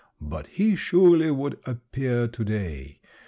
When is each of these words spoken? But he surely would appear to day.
But 0.19 0.47
he 0.47 0.75
surely 0.75 1.29
would 1.29 1.59
appear 1.63 2.27
to 2.27 2.43
day. 2.43 2.99